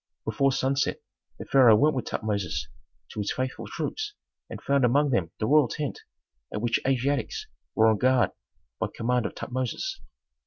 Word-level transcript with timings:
Before 0.25 0.51
sunset, 0.51 0.99
the 1.37 1.45
pharaoh 1.45 1.75
went 1.75 1.95
with 1.95 2.05
Tutmosis 2.05 2.67
to 3.11 3.19
his 3.19 3.31
faithful 3.31 3.67
troops 3.67 4.15
and 4.49 4.59
found 4.59 4.83
among 4.83 5.11
them 5.11 5.29
the 5.39 5.45
royal 5.45 5.67
tent, 5.67 5.99
at 6.51 6.59
which 6.59 6.79
Asiatics 6.87 7.45
were 7.75 7.85
on 7.85 7.99
guard 7.99 8.31
by 8.79 8.87
command 8.91 9.27
of 9.27 9.35
Tutmosis. 9.35 10.01